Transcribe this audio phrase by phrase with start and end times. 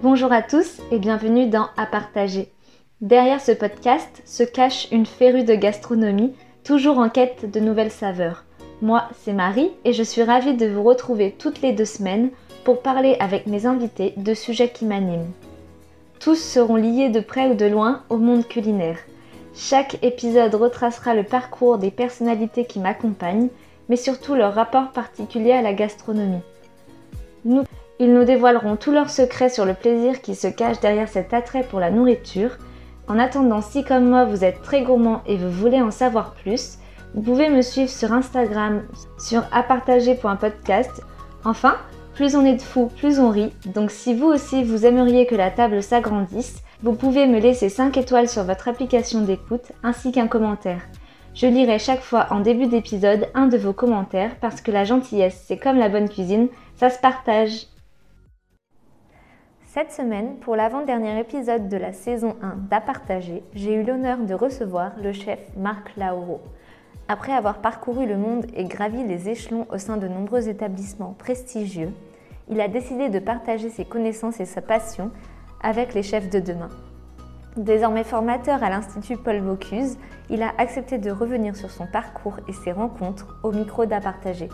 [0.00, 2.52] Bonjour à tous et bienvenue dans À partager.
[3.00, 8.44] Derrière ce podcast se cache une férue de gastronomie, toujours en quête de nouvelles saveurs.
[8.80, 12.30] Moi, c'est Marie et je suis ravie de vous retrouver toutes les deux semaines
[12.62, 15.32] pour parler avec mes invités de sujets qui m'animent.
[16.20, 18.98] Tous seront liés de près ou de loin au monde culinaire.
[19.52, 23.48] Chaque épisode retracera le parcours des personnalités qui m'accompagnent,
[23.88, 26.42] mais surtout leur rapport particulier à la gastronomie.
[28.00, 31.64] Ils nous dévoileront tous leurs secrets sur le plaisir qui se cache derrière cet attrait
[31.64, 32.56] pour la nourriture.
[33.08, 36.78] En attendant, si comme moi vous êtes très gourmand et vous voulez en savoir plus,
[37.14, 38.82] vous pouvez me suivre sur Instagram
[39.18, 41.02] sur apartager.podcast.
[41.44, 41.76] Enfin,
[42.14, 43.52] plus on est de fous, plus on rit.
[43.74, 47.96] Donc si vous aussi vous aimeriez que la table s'agrandisse, vous pouvez me laisser 5
[47.96, 50.82] étoiles sur votre application d'écoute ainsi qu'un commentaire.
[51.34, 55.44] Je lirai chaque fois en début d'épisode un de vos commentaires parce que la gentillesse,
[55.46, 57.66] c'est comme la bonne cuisine, ça se partage.
[59.74, 64.92] Cette semaine, pour l'avant-dernier épisode de la saison 1 d'Apartager, j'ai eu l'honneur de recevoir
[65.02, 66.40] le chef Marc Lauro.
[67.06, 71.92] Après avoir parcouru le monde et gravi les échelons au sein de nombreux établissements prestigieux,
[72.48, 75.10] il a décidé de partager ses connaissances et sa passion
[75.62, 76.70] avec les chefs de demain.
[77.58, 79.98] Désormais formateur à l'Institut Paul Bocuse,
[80.30, 84.48] il a accepté de revenir sur son parcours et ses rencontres au micro d'Apartager.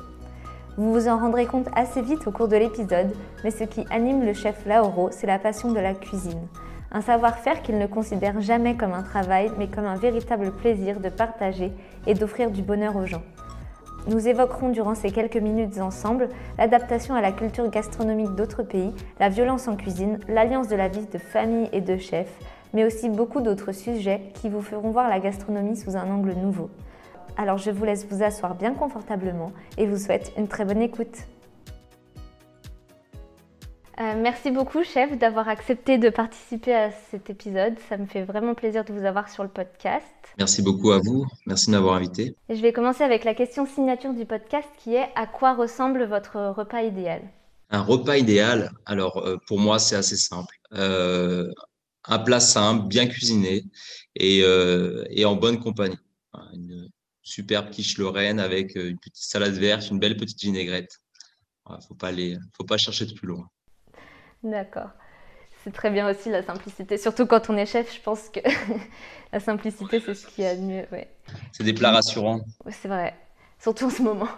[0.77, 4.25] Vous vous en rendrez compte assez vite au cours de l'épisode, mais ce qui anime
[4.25, 6.48] le chef Lauro, c'est la passion de la cuisine.
[6.91, 11.11] Un savoir-faire qu'il ne considère jamais comme un travail, mais comme un véritable plaisir de
[11.11, 11.70] partager
[12.08, 13.22] et d'offrir du bonheur aux gens.
[14.08, 19.28] Nous évoquerons durant ces quelques minutes ensemble l'adaptation à la culture gastronomique d'autres pays, la
[19.28, 22.28] violence en cuisine, l'alliance de la vie de famille et de chef,
[22.72, 26.69] mais aussi beaucoup d'autres sujets qui vous feront voir la gastronomie sous un angle nouveau.
[27.36, 31.16] Alors je vous laisse vous asseoir bien confortablement et vous souhaite une très bonne écoute.
[34.00, 37.74] Euh, merci beaucoup, chef, d'avoir accepté de participer à cet épisode.
[37.89, 40.05] Ça me fait vraiment plaisir de vous avoir sur le podcast.
[40.36, 41.27] Merci beaucoup à vous.
[41.46, 42.34] Merci de m'avoir invité.
[42.48, 46.55] je vais commencer avec la question signature du podcast qui est à quoi ressemble votre
[46.56, 47.22] repas idéal?
[47.70, 50.56] Un repas idéal, alors euh, pour moi, c'est assez simple.
[50.72, 51.52] Euh,
[52.05, 53.64] un plat simple, bien cuisiné
[54.16, 54.40] et,
[55.11, 55.98] et en bonne compagnie.
[56.52, 56.90] Une
[57.24, 61.01] superbe quiche lorraine avec une petite salade verte, une belle petite vinaigrette.
[61.68, 62.12] Il ne faut, pas
[62.57, 63.48] faut pas chercher de plus loin.
[64.42, 64.90] D'accord.
[65.64, 68.40] C'est très bien aussi la simplicité, surtout quand on est chef, je pense que
[69.33, 70.86] la simplicité, c'est ce qui a de mieux.
[71.52, 72.42] C'est des plats rassurants.
[72.70, 73.17] C'est vrai,
[73.58, 74.29] surtout en ce moment.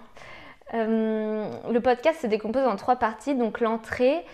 [0.75, 3.35] Euh, le podcast se décompose en trois parties.
[3.35, 4.25] Donc l'entrée,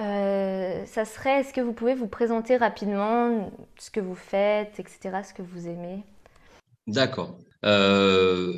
[0.00, 5.20] euh, ça serait, est-ce que vous pouvez vous présenter rapidement ce que vous faites, etc.,
[5.28, 6.02] ce que vous aimez?
[6.86, 7.38] D'accord.
[7.64, 8.52] Euh,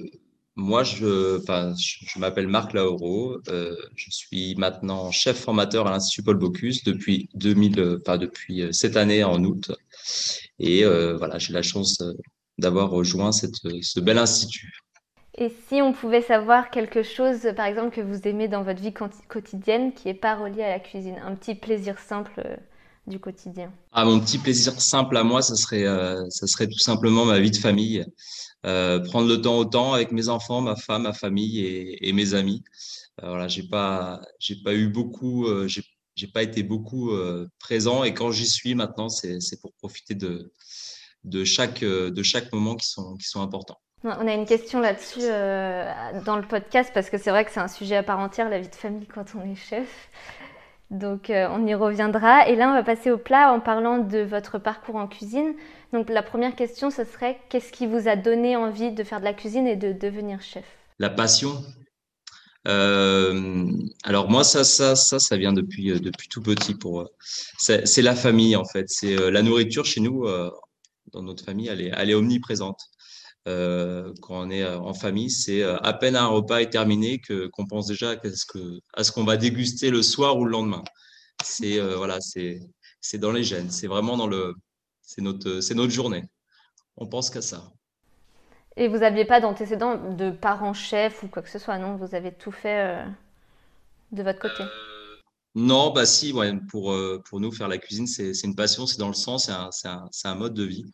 [0.61, 1.41] moi, je,
[1.79, 3.39] je, m'appelle Marc Lauro.
[3.49, 8.73] Euh, je suis maintenant chef formateur à l'Institut Paul Bocuse depuis 2000, enfin, depuis euh,
[8.73, 9.73] cette année en août.
[10.59, 12.03] Et euh, voilà, j'ai la chance
[12.59, 14.73] d'avoir rejoint cette, ce bel institut.
[15.39, 18.93] Et si on pouvait savoir quelque chose, par exemple, que vous aimez dans votre vie
[19.29, 22.59] quotidienne qui n'est pas relié à la cuisine, un petit plaisir simple
[23.07, 25.87] du quotidien ah, Mon petit plaisir simple à moi, ça serait,
[26.29, 28.05] ça serait tout simplement ma vie de famille.
[28.67, 31.61] Euh, prendre le temps autant avec mes enfants, ma femme, ma famille
[32.01, 32.63] et, mes amis.
[33.23, 35.83] Euh, voilà, j'ai pas, j'ai pas eu beaucoup, euh, j'ai,
[36.35, 37.11] pas été beaucoup
[37.59, 40.53] présent et quand j'y suis maintenant, c'est, pour profiter de,
[41.25, 43.81] de chaque, de chaque moment qui sont, qui sont importants.
[44.05, 47.69] On a une question là-dessus dans le podcast parce que c'est vrai que c'est un
[47.69, 50.11] sujet à part entière, la vie de famille quand on est chef.
[50.91, 52.49] Donc euh, on y reviendra.
[52.49, 55.55] Et là, on va passer au plat en parlant de votre parcours en cuisine.
[55.93, 59.25] Donc la première question, ce serait qu'est-ce qui vous a donné envie de faire de
[59.25, 60.65] la cuisine et de devenir chef?
[60.99, 61.63] La passion.
[62.69, 63.71] Euh,
[64.03, 66.75] alors moi, ça, ça, ça, ça vient depuis, euh, depuis tout petit.
[66.75, 67.09] Pour
[67.59, 68.87] c'est la famille en fait.
[68.89, 70.27] C'est la nourriture chez nous,
[71.13, 72.81] dans notre famille, elle est, elle est omniprésente.
[73.49, 77.21] Euh, quand on est euh, en famille, c'est euh, à peine un repas est terminé
[77.21, 80.45] que qu'on pense déjà à ce que à ce qu'on va déguster le soir ou
[80.45, 80.85] le lendemain.
[81.43, 82.61] C'est voilà, c'est
[83.01, 84.55] c'est dans les gènes, c'est vraiment dans le
[85.01, 86.25] c'est notre c'est notre journée.
[86.97, 87.73] On pense qu'à ça.
[88.77, 91.97] Et vous n'aviez pas d'antécédents de parents chefs ou quoi que ce soit, non?
[91.97, 93.05] Vous avez tout fait
[94.13, 94.65] de votre côté?
[95.55, 96.95] Non, bah si, ouais, pour,
[97.25, 100.09] pour nous, faire la cuisine, c'est une passion, c'est dans le sens, c'est un, un,
[100.25, 100.85] un, mode de vie.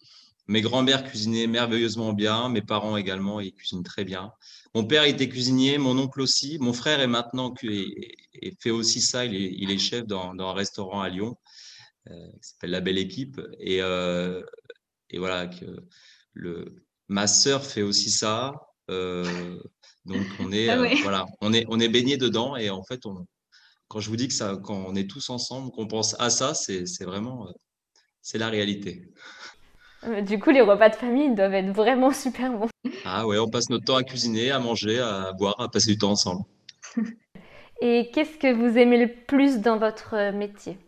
[0.49, 4.33] Mes grands-mères cuisinaient merveilleusement bien, mes parents également, ils cuisinent très bien.
[4.75, 6.59] Mon père était cuisinier, mon oncle aussi.
[6.61, 9.25] Mon frère est maintenant et fait aussi ça.
[9.25, 11.37] Il est, chef dans, un restaurant à Lyon
[12.09, 13.41] euh, qui s'appelle La Belle Équipe.
[13.59, 14.43] Et, euh,
[15.15, 15.65] voilà, que
[16.35, 18.53] le, ma sœur fait aussi ça.
[18.91, 19.59] Euh,
[20.05, 23.27] donc on est, ah voilà, on est, on est baigné dedans et en fait on,
[23.89, 26.55] quand je vous dis que ça, quand on est tous ensemble, qu'on pense à ça,
[26.55, 27.53] c'est vraiment,
[28.23, 29.13] c'est la réalité.
[30.23, 32.69] Du coup, les repas de famille doivent être vraiment super bons.
[33.05, 35.99] Ah ouais, on passe notre temps à cuisiner, à manger, à boire, à passer du
[35.99, 36.43] temps ensemble.
[37.83, 40.79] Et qu'est-ce que vous aimez le plus dans votre métier?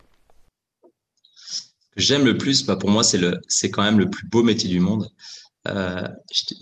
[1.35, 4.27] Ce que j'aime le plus, bah pour moi, c'est le, c'est quand même le plus
[4.29, 5.11] beau métier du monde.
[5.67, 6.09] Euh,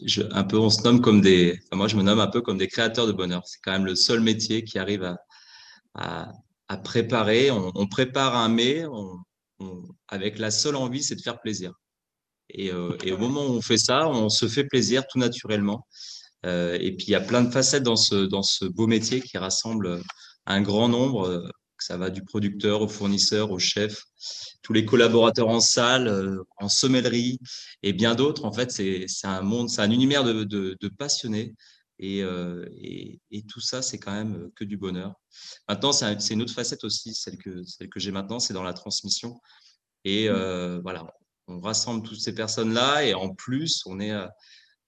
[0.05, 2.59] je, un peu, on se nomme comme des, moi, je me nomme un peu comme
[2.59, 3.43] des créateurs de bonheur.
[3.47, 5.19] C'est quand même le seul métier qui arrive à,
[5.95, 6.33] à,
[6.69, 7.53] à préparer.
[7.53, 9.19] On, on, prépare un mets on,
[10.09, 11.73] avec la seule envie, c'est de faire plaisir.
[12.51, 15.87] Et, euh, et, au moment où on fait ça, on se fait plaisir tout naturellement.
[16.45, 20.01] Euh, et puis il y a plein de facettes dans ce, beau métier qui rassemble
[20.47, 21.27] un grand nombre.
[21.27, 21.49] Euh,
[21.79, 24.03] ça va du producteur au fournisseur, au chef,
[24.63, 27.39] tous les collaborateurs en salle, en sommellerie
[27.83, 28.47] et bien d'autres.
[28.47, 31.55] En fait, c'est un monde, c'est un univers de, passionnés.
[31.99, 32.25] Et,
[33.47, 35.13] tout ça, c'est quand même que du bonheur.
[35.69, 37.63] Maintenant, c'est une autre facette aussi, celle que,
[37.97, 39.39] j'ai maintenant, c'est dans la transmission.
[40.05, 40.31] Et
[40.83, 41.07] voilà,
[41.49, 44.15] on rassemble toutes ces personnes-là et en plus, on est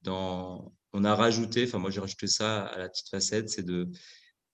[0.02, 3.88] dans, on a rajouté, enfin moi j'ai rajouté ça à la petite facette, c'est de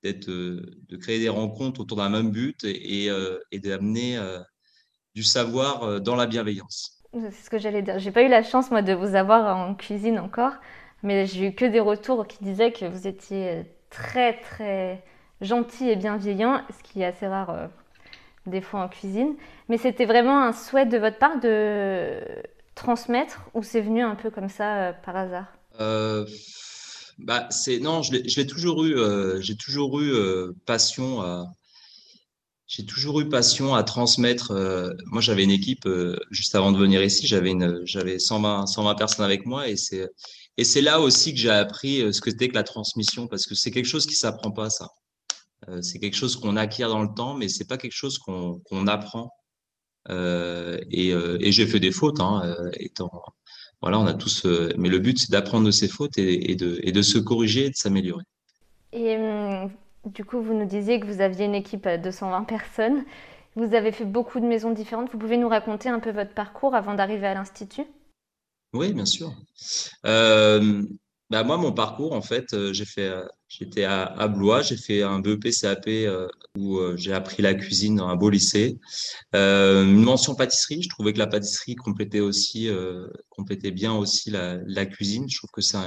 [0.03, 3.07] d'être, de créer des rencontres autour d'un même but et,
[3.51, 4.19] et, d'amener
[5.15, 7.03] du savoir dans la bienveillance.
[7.15, 7.99] C'est ce que j'allais dire.
[7.99, 10.53] J'ai pas eu la chance moi de vous avoir en cuisine encore,
[11.03, 15.03] mais j'ai eu que des retours qui disaient que vous étiez très très
[15.41, 17.71] gentil et bienveillant, ce qui est assez rare
[18.47, 19.35] des fois en cuisine.
[19.69, 22.21] Mais c'était vraiment un souhait de votre part de
[22.75, 25.47] transmettre ou c'est venu un peu comme ça par hasard?
[25.81, 26.27] Euh,
[27.19, 28.97] bah, c'est non, je l'ai toujours eu.
[28.97, 31.47] Euh, j'ai toujours eu euh, passion à.
[32.67, 34.53] J'ai toujours eu passion à transmettre.
[35.07, 35.89] moi, j'avais une équipe
[36.31, 37.27] juste avant de venir ici.
[37.27, 42.13] J'avais une, j'avais 120, 120 personnes avec moi, et c'est là aussi que j'ai appris
[42.13, 44.89] ce que c'était que la transmission, parce que c'est quelque chose qui s'apprend pas, ça.
[45.83, 49.31] C'est quelque chose qu'on acquiert dans le temps, mais c'est pas quelque chose qu'on apprend.
[50.11, 53.11] et, et j'ai fait des fautes, hein, étant
[53.85, 54.47] voilà, on a tous.
[54.47, 57.67] Euh, mais le but, c'est d'apprendre de ses fautes et, de, et, de, se corriger
[57.67, 58.25] et de s'améliorer.
[58.95, 59.71] Et hum,
[60.07, 63.05] du coup, vous nous disiez que vous aviez une équipe de 120 personnes.
[63.57, 65.11] Vous avez fait beaucoup de maisons différentes.
[65.13, 67.85] Vous pouvez nous raconter un peu votre parcours avant d'arriver à l'Institut?
[68.73, 69.35] Oui, bien sûr.
[70.07, 70.83] Euh,
[71.31, 75.03] bah, moi, mon parcours, en fait, euh, j'ai fait, euh, j'étais à, Blois, j'ai fait
[75.03, 76.29] un BEP CAP euh,
[76.59, 78.79] où j'ai appris la cuisine dans un beau lycée.
[79.33, 82.69] une mention pâtisserie, je trouvais que la pâtisserie complétait aussi,
[83.31, 85.29] complétait bien aussi la, la, cuisine.
[85.29, 85.79] Je trouve que c'est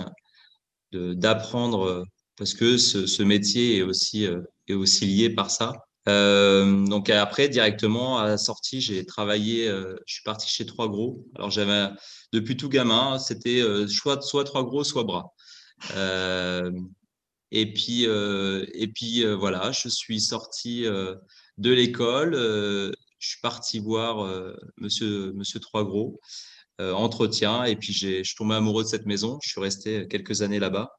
[0.94, 2.06] d'apprendre
[2.38, 4.28] parce que ce, ce, métier est aussi,
[4.68, 5.74] est aussi lié par ça.
[6.08, 10.88] Euh, donc après, directement à la sortie, j'ai travaillé, euh, je suis parti chez Trois
[10.88, 11.26] Gros.
[11.36, 11.90] Alors j'avais,
[12.34, 15.34] depuis tout gamin, c'était euh, soit, soit Trois Gros, soit Bras.
[17.52, 22.34] et puis, et puis voilà, je suis sorti de l'école,
[23.20, 24.26] je suis parti voir
[24.78, 26.20] Monsieur, Monsieur Trois Gros,
[26.80, 29.40] entretien, et puis je suis tombé amoureux de cette maison.
[29.44, 30.92] Je suis resté quelques années là-bas.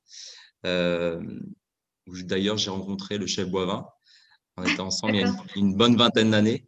[2.07, 3.87] D'ailleurs, j'ai rencontré le chef Boivin.
[4.59, 6.67] On était ensemble il y a une, bonne vingtaine d'années.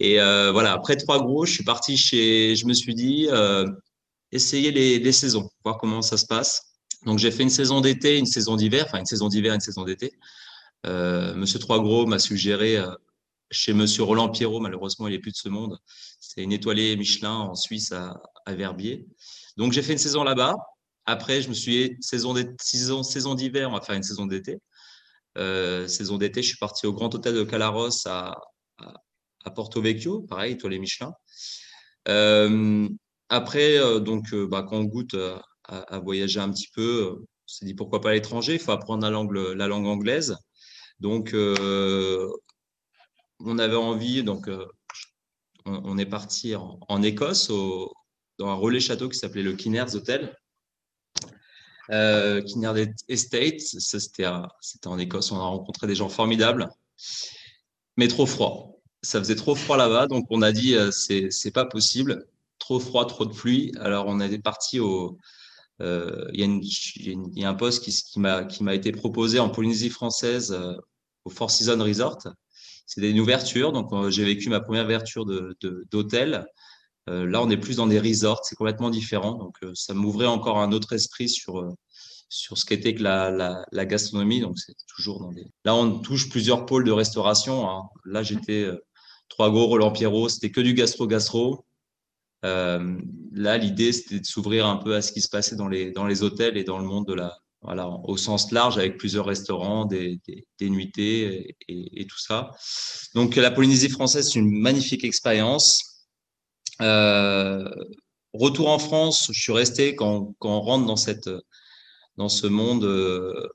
[0.00, 2.56] Et euh, voilà, après trois gros, je suis parti chez.
[2.56, 3.66] Je me suis dit, euh,
[4.32, 6.76] essayer les, les, saisons, voir comment ça se passe.
[7.04, 9.84] Donc j'ai fait une saison d'été, une saison d'hiver, enfin une saison d'hiver, une saison
[9.84, 10.12] d'été.
[10.86, 12.90] Euh, Monsieur Trois Gros m'a suggéré euh,
[13.50, 15.78] chez Monsieur Roland Pierrot, malheureusement il n'est plus de ce monde.
[16.20, 19.06] C'est une étoilée Michelin en Suisse à, à Verbier.
[19.56, 20.54] Donc j'ai fait une saison là-bas.
[21.06, 24.58] Après, je me suis saison d'hiver, saison, saison on va faire une saison d'été.
[25.36, 28.36] Euh, saison d'été, je suis parti au Grand Hôtel de Calaros à,
[29.54, 31.12] Porto Vecchio, pareil, étoilé Michelin.
[32.08, 32.88] Euh,
[33.28, 35.16] après, euh, donc, bah, quand on goûte
[35.64, 39.02] à, voyager un petit peu, on s'est dit pourquoi pas à l'étranger, il faut apprendre
[39.02, 40.36] la langue, la langue anglaise.
[41.00, 42.28] Donc, on
[43.58, 44.50] avait envie, donc,
[45.64, 47.50] on, est parti en, Écosse,
[48.38, 50.36] dans un relais château qui s'appelait le Kinners Hotel.
[51.90, 56.68] Euh, Kinnaird Estate, c'était en Écosse, on a rencontré des gens formidables,
[57.96, 58.80] mais trop froid.
[59.02, 62.26] Ça faisait trop froid là-bas, donc on a dit euh, c'est pas possible,
[62.58, 63.72] trop froid, trop de pluie.
[63.80, 65.18] Alors on est parti au.
[65.82, 70.52] Euh, il y, y, a un poste qui, qui m'a été proposé en Polynésie française
[70.52, 70.72] euh,
[71.24, 72.18] au Four Seasons Resort.
[72.86, 76.30] C'était une ouverture, donc euh, j'ai vécu ma première ouverture d'hôtel.
[76.30, 76.38] De,
[77.06, 79.34] là, on est plus dans des resorts, c'est complètement différent.
[79.34, 81.70] Donc, euh, ça m'ouvrait encore un autre esprit sur, euh,
[82.28, 84.40] sur ce qu'était que la, la, gastronomie.
[84.40, 85.46] Donc, c'est toujours dans des.
[85.64, 87.70] Là, on touche plusieurs pôles de restauration.
[87.70, 87.82] Hein.
[88.04, 88.68] Là, j'étais
[89.28, 91.64] trois gros Roland Pierrot, c'était que du gastro-gastro.
[92.44, 92.98] Euh,
[93.32, 96.06] là, l'idée, c'était de s'ouvrir un peu à ce qui se passait dans les, dans
[96.06, 99.84] les hôtels et dans le monde de la, voilà, au sens large, avec plusieurs restaurants,
[99.84, 100.20] des,
[100.58, 102.50] des, nuitées et, et, tout ça.
[103.14, 105.95] Donc, la Polynésie française, c'est une magnifique expérience.
[106.82, 107.68] Euh,
[108.32, 111.30] retour en France, je suis resté quand, quand on rentre dans, cette,
[112.16, 113.48] dans ce monde, euh,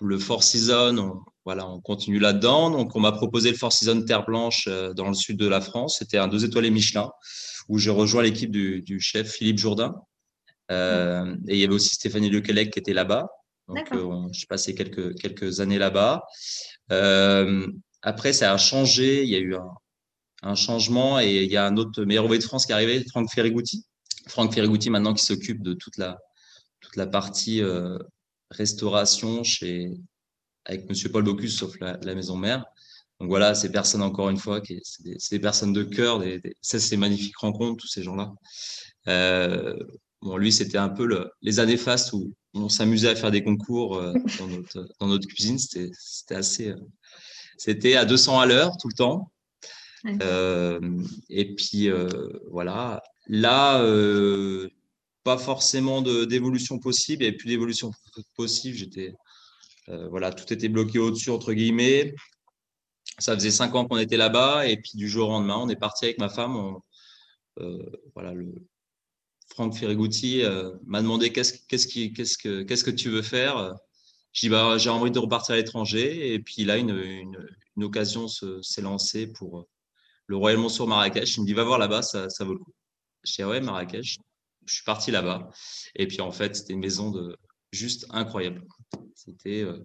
[0.00, 2.70] le Four Seasons, on, voilà, on continue là-dedans.
[2.70, 5.60] Donc, on m'a proposé le Four Seasons Terre Blanche euh, dans le sud de la
[5.60, 5.96] France.
[5.98, 7.10] C'était un deux étoilés Michelin
[7.68, 9.94] où je rejoins l'équipe du, du, chef Philippe Jourdain.
[10.70, 13.28] Euh, et il y avait aussi Stéphanie Lequelec qui était là-bas.
[13.68, 16.24] Donc, euh, j'ai passé quelques, quelques années là-bas.
[16.92, 17.66] Euh,
[18.02, 19.22] après, ça a changé.
[19.24, 19.68] Il y a eu un,
[20.44, 23.04] un changement et il y a un autre meilleur ouvrier de France qui est arrivé,
[23.08, 23.84] Franck Ferrigouti.
[24.28, 26.18] Franck Ferrigouti, maintenant, qui s'occupe de toute la,
[26.80, 27.98] toute la partie euh,
[28.50, 29.90] restauration chez,
[30.66, 32.64] avec Monsieur Paul Bocuse, sauf la, maison mère.
[33.20, 36.18] Donc voilà, ces personnes, encore une fois, c'est des, personnes de cœur.
[36.18, 38.32] Des, des, ça, c'est magnifiques rencontres, tous ces gens-là.
[39.08, 39.76] Euh,
[40.20, 43.42] bon, lui, c'était un peu le, les années fastes où on s'amusait à faire des
[43.42, 45.58] concours euh, dans, notre, dans notre cuisine.
[45.58, 46.70] C'était assez.
[46.70, 46.76] Euh,
[47.56, 49.30] c'était à 200 à l'heure tout le temps.
[50.06, 50.80] Euh,
[51.30, 52.08] et puis euh,
[52.50, 54.68] voilà, là, euh,
[55.22, 57.90] pas forcément d'évolution possible, il n'y avait plus d'évolution
[58.36, 58.76] possible.
[58.76, 59.14] J'étais,
[60.10, 62.14] voilà, tout était bloqué au-dessus entre guillemets.
[63.18, 65.76] Ça faisait cinq ans qu'on était là-bas et puis du jour au lendemain, on est
[65.76, 66.76] parti avec ma femme.
[68.14, 68.52] Voilà, le
[69.48, 70.42] Franck Ferrigouti
[70.84, 73.74] m'a demandé qu'est-ce qu'est-ce qu'est-ce que tu veux faire?
[74.32, 76.90] J'ai bah, j'ai envie de repartir à l'étranger et puis là une,
[77.76, 79.66] une occasion s'est lancée pour
[80.26, 81.36] le Royal Monceau Marrakech.
[81.36, 82.74] Il me dit, va voir là-bas, ça, ça, vaut le coup.
[83.24, 84.18] Je dis, ah ouais, Marrakech.
[84.66, 85.50] Je suis parti là-bas.
[85.94, 87.36] Et puis, en fait, c'était une maison de
[87.72, 88.62] juste incroyable.
[89.14, 89.78] C'était euh,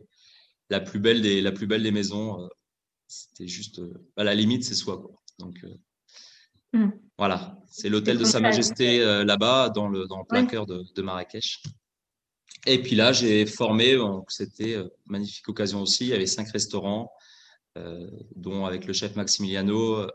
[0.69, 2.41] la, plus belle des, la plus belle des maisons.
[2.41, 2.47] Euh,
[3.07, 5.01] c'était juste, euh, à la limite, c'est soi.
[5.01, 5.11] Quoi.
[5.39, 5.65] Donc,
[6.73, 6.89] mm.
[7.17, 7.57] voilà.
[7.67, 11.61] C'est l'hôtel de Sa Majesté là-bas, dans le, dans le plein cœur de, de, Marrakech.
[12.65, 16.05] Et puis là, j'ai formé, c'était une magnifique occasion aussi.
[16.05, 17.11] Il y avait cinq restaurants,
[18.35, 20.07] dont avec le chef Maximiliano,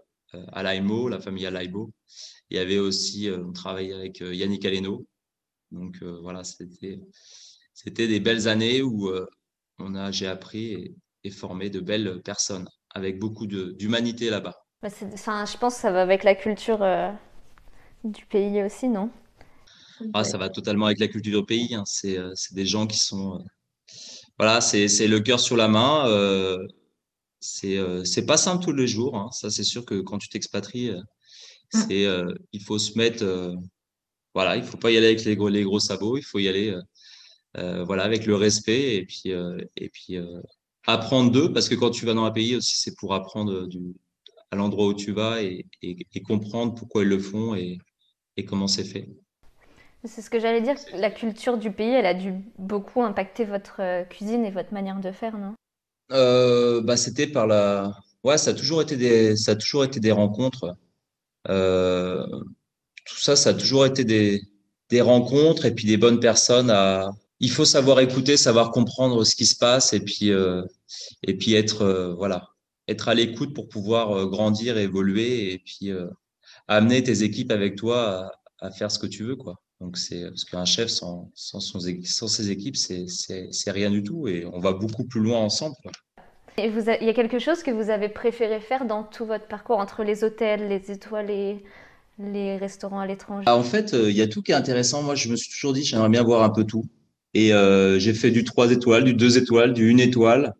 [0.52, 1.92] à l'AIMO, la famille Alaimo.
[2.50, 5.06] Il y avait aussi, euh, on travaillait avec euh, Yannick Aleno.
[5.70, 7.00] Donc voilà, c'était
[7.72, 9.10] c'était des belles années où
[9.78, 14.54] on a j'ai appris et, et, formé de belles personnes avec beaucoup d'humanité là-bas.
[14.82, 16.78] Bah, je pense que ça va avec la culture
[18.04, 19.10] du pays aussi, non?
[20.12, 21.74] Ah, Ça va totalement avec la culture du pays.
[21.74, 21.84] Hein.
[21.86, 22.18] C'est
[22.52, 23.42] des gens qui sont...
[24.38, 26.04] voilà, c'est le cœur sur la main.
[26.04, 26.66] C'est euh,
[27.44, 29.16] c'est pas simple tous les jours.
[29.16, 29.30] Hein.
[29.32, 31.00] Ça, c'est sûr que quand tu t'expatries, euh,
[31.74, 31.78] mmh.
[31.88, 33.24] c'est euh, il faut se mettre.
[34.34, 36.16] voilà, il faut pas y aller avec les gros, les gros sabots.
[36.16, 36.74] Il faut y aller
[37.54, 39.30] voilà, avec le respect et puis,
[39.76, 40.18] et puis
[40.86, 41.52] apprendre d'eux.
[41.52, 43.94] Parce que quand tu vas dans un pays aussi, c'est pour apprendre du,
[44.50, 47.78] à l'endroit où tu vas et, et, et, comprendre pourquoi ils le font et,
[48.36, 49.08] et comment c'est fait.
[50.04, 50.76] C'est ce que j'allais dire.
[50.94, 55.12] La culture du pays, elle a dû beaucoup impacter votre cuisine et votre manière de
[55.12, 55.54] faire, non?
[56.14, 57.96] Euh, bah, c'était par la.
[58.22, 60.76] Ouais, ça a toujours été des, ça a toujours été des rencontres.
[61.48, 62.26] Euh,
[63.06, 64.42] tout ça, ça a toujours été des,
[64.90, 67.10] des rencontres et puis des bonnes personnes à.
[67.40, 70.62] Il faut savoir écouter, savoir comprendre ce qui se passe et puis euh,
[71.24, 72.48] et puis être euh, voilà,
[72.88, 75.90] être à l'écoute pour pouvoir grandir, évoluer et puis
[76.68, 78.30] amener tes équipes avec toi
[78.60, 79.63] à, à, faire ce que tu veux quoi.
[79.84, 84.26] Donc c'est parce qu'un chef sans, sans, son, sans ses équipes, c'est rien du tout
[84.28, 85.76] et on va beaucoup plus loin ensemble.
[86.56, 89.26] Et vous a, il y a quelque chose que vous avez préféré faire dans tout
[89.26, 91.62] votre parcours entre les hôtels, les étoiles et
[92.18, 93.44] les restaurants à l'étranger?
[93.46, 95.02] Ah, En fait, euh, il y a tout qui est intéressant.
[95.02, 96.86] Moi, je me suis toujours dit, j'aimerais bien voir un peu tout.
[97.34, 100.54] Et euh, j'ai fait du 3 étoiles, du 2 étoiles, du 1 étoile.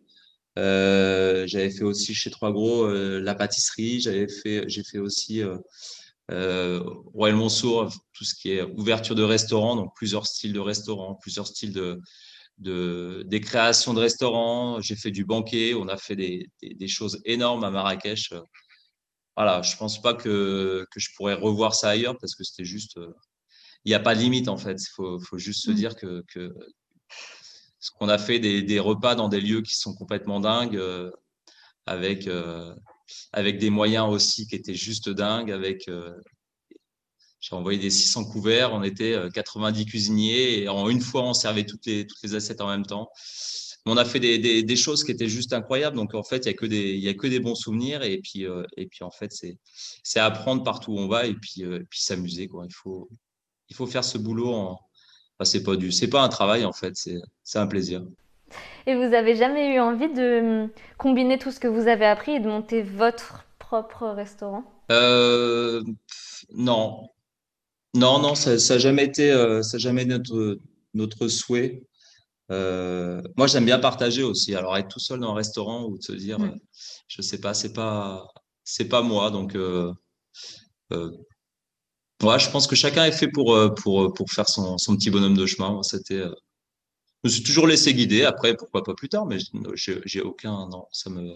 [0.59, 4.01] Euh, j'avais fait aussi chez Trois Gros la pâtisserie.
[4.01, 5.41] J'avais fait, j'ai fait aussi
[6.31, 10.59] euh, euh, Royal Monceau, tout ce qui est ouverture de restaurants, donc plusieurs styles de
[10.59, 11.99] restaurants, plusieurs styles de,
[12.57, 16.87] de, des créations de restaurants, j'ai fait du banquet, on a fait des, des, des,
[16.87, 18.33] choses énormes à Marrakech.
[19.35, 22.99] Voilà, je pense pas que, que je pourrais revoir ça ailleurs parce que c'était juste.
[23.83, 24.81] Il n'y a pas de limite en fait.
[24.81, 25.75] Il faut, faut, juste se mmh.
[25.75, 26.51] dire que, que
[27.85, 31.11] ce qu'on a fait des, des, repas dans des lieux qui sont complètement dingues, euh,
[31.85, 32.73] avec, euh,
[33.33, 36.11] avec des moyens aussi qui étaient juste dingues, avec euh,
[37.39, 41.33] j'ai envoyé des 600 couverts, on était 90 euh, cuisiniers et en une fois, on
[41.33, 43.09] servait toutes les, toutes les assiettes en même temps.
[43.85, 45.95] On a fait des, des, choses qui étaient juste incroyables.
[45.95, 48.01] Donc, en fait, il n'y a, que des, il a que des bons souvenirs.
[48.01, 51.63] Et puis, euh, et puis en fait, c'est apprendre partout où on va et puis,
[51.87, 52.49] puis s'amuser.
[52.51, 53.09] Il faut,
[53.69, 54.51] il faut faire ce boulot.
[54.51, 54.79] En...
[55.37, 55.91] Enfin, ce n'est pas, du...
[56.09, 56.95] pas un travail, en fait.
[56.95, 58.03] C'est un plaisir.
[58.87, 62.33] Et vous avez jamais eu envie de hum, combiner tout ce que vous avez appris
[62.33, 64.63] et de monter votre propre restaurant?
[64.91, 65.81] Euh,
[66.53, 67.09] Non,
[67.95, 70.59] non, non, ça n'a jamais été, euh, ça jamais notre,
[70.95, 71.83] notre souhait.
[72.49, 74.55] moi, j'aime bien partager aussi.
[74.55, 77.53] Alors, être tout seul dans un restaurant ou de se dire, je je sais pas,
[77.53, 78.27] c'est pas,
[78.63, 79.31] c'est pas moi.
[79.31, 79.55] Donc,
[82.23, 84.95] Ouais, je pense que chacun est fait pour, euh, pour, euh, pour faire son, son
[84.95, 85.81] petit bonhomme de chemin.
[85.83, 86.33] C'était, euh,
[87.25, 88.23] me suis toujours laissé guider.
[88.23, 89.37] Après, pourquoi pas plus tard, mais
[89.75, 90.67] j'ai aucun.
[90.69, 91.35] Non, ça me,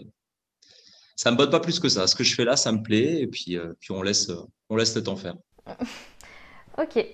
[1.16, 2.06] ça me botte pas plus que ça.
[2.06, 3.20] Ce que je fais là, ça me plaît.
[3.20, 4.30] Et puis, puis on, laisse,
[4.68, 5.34] on laisse le temps faire.
[6.78, 7.04] ok.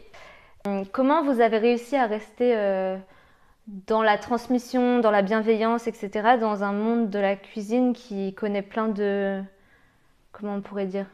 [0.66, 2.99] Hum, comment vous avez réussi à rester
[3.66, 8.62] dans la transmission, dans la bienveillance, etc., dans un monde de la cuisine qui connaît
[8.62, 9.42] plein de.
[10.33, 11.06] Comment on pourrait dire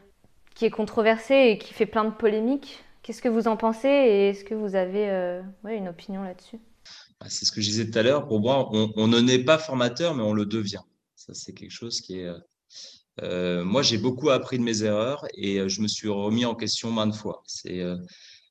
[0.53, 2.83] qui est controversé et qui fait plein de polémiques?
[3.01, 6.59] Qu'est-ce que vous en pensez et est-ce que vous avez euh, une opinion là-dessus?
[7.29, 8.27] C'est ce que je disais tout à l'heure.
[8.27, 10.81] Pour moi, on, ne naît pas formateur, mais on le devient.
[11.15, 12.25] Ça, c'est quelque chose qui est.
[12.25, 12.37] Euh,
[13.21, 16.91] euh, moi, j'ai beaucoup appris de mes erreurs et je me suis remis en question
[16.91, 17.43] maintes fois.
[17.45, 17.83] C'est,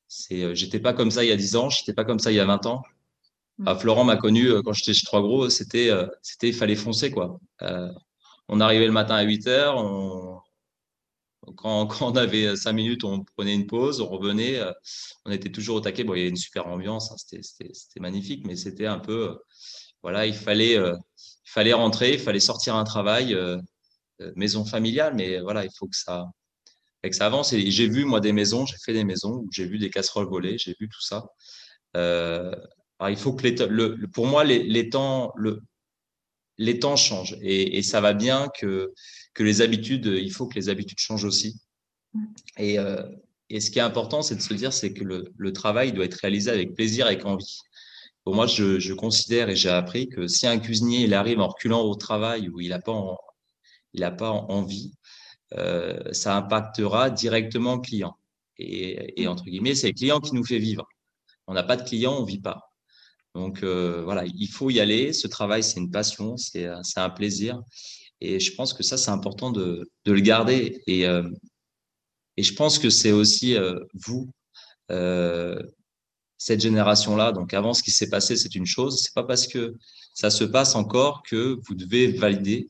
[0.07, 2.35] c'est, j'étais pas comme ça il y a 10 ans, j'étais pas comme ça il
[2.35, 2.81] y a 20 ans.
[3.57, 3.63] Mm.
[3.67, 5.89] Ah, Florent m'a connu quand j'étais chez Trois Gros, c'était,
[6.21, 7.41] c'était, il fallait foncer quoi.
[8.47, 10.39] on arrivait le matin à 8 heures, on,
[11.55, 14.71] quand, on avait cinq minutes, on prenait une pause, on revenait, euh,
[15.25, 16.03] on était toujours au taquet.
[16.03, 19.35] Bon, il y avait une super ambiance, hein, c'était magnifique, mais c'était un peu, euh,
[20.01, 20.95] voilà, il fallait, euh,
[21.45, 23.35] il fallait rentrer, il fallait sortir un travail,
[24.35, 26.25] maison familiale, mais voilà, il faut que ça,
[27.03, 27.53] que ça avance.
[27.53, 30.57] Et j'ai vu, moi, des maisons, j'ai fait des maisons j'ai vu des casseroles voler,
[30.57, 31.25] j'ai vu tout ça.
[31.93, 35.61] alors, il faut que les, le, pour moi, les, les temps, le,
[36.57, 38.93] les temps changent et, et, ça va bien que
[39.33, 41.59] que les habitudes, il faut que les habitudes changent aussi.
[42.57, 43.03] Et, euh,
[43.49, 46.05] et ce qui est important, c'est de se dire, c'est que le, le, travail doit
[46.05, 47.59] être réalisé avec plaisir, avec envie.
[48.23, 51.47] Pour moi, je, je considère et j'ai appris que si un cuisinier il arrive en
[51.47, 53.17] reculant au travail ou il n'a pas,
[53.93, 54.93] il a pas envie,
[55.55, 58.15] euh, ça impactera directement le client.
[58.57, 60.87] Et, et entre guillemets, c'est le client qui nous fait vivre.
[61.47, 62.72] On n'a pas de client, on vit pas.
[63.35, 65.13] Donc euh, voilà, il faut y aller.
[65.13, 67.61] Ce travail, c'est une passion, c'est un plaisir.
[68.21, 70.81] Et je pense que ça, c'est important de, de, le garder.
[70.87, 71.27] Et, euh,
[72.37, 74.31] et je pense que c'est aussi euh, vous,
[74.91, 75.61] euh,
[76.37, 77.31] cette génération-là.
[77.31, 79.01] Donc avant, ce qui s'est passé, c'est une chose.
[79.01, 79.75] C'est pas parce que
[80.13, 82.69] ça se passe encore que vous devez valider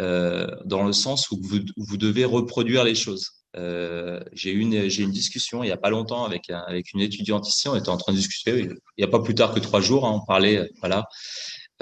[0.00, 3.35] euh, dans le sens où vous, vous, devez reproduire les choses.
[3.56, 7.48] Euh, j'ai eu une, une discussion il y a pas longtemps avec, avec une étudiante
[7.48, 7.68] ici.
[7.68, 10.06] On était en train de discuter il n'y a pas plus tard que trois jours.
[10.06, 11.04] Hein, on parlait, voilà.